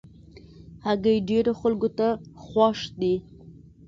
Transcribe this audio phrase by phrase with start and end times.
[0.85, 2.07] هګۍ ډېرو خلکو ته
[2.43, 3.15] خوښ دي.